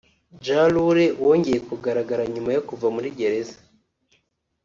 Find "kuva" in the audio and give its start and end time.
2.69-2.87